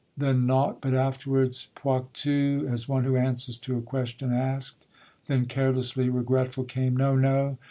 then 0.17 0.47
nought, 0.47 0.81
but 0.81 0.95
afterwards: 0.95 1.67
Poictou. 1.75 2.67
As 2.67 2.89
one 2.89 3.03
who 3.03 3.15
answers 3.17 3.55
to 3.57 3.77
a 3.77 3.83
question 3.83 4.33
ask'd, 4.33 4.87
Then 5.27 5.45
carelessly 5.45 6.09
regretful 6.09 6.63
came: 6.63 6.97
No, 6.97 7.15
no. 7.15 7.59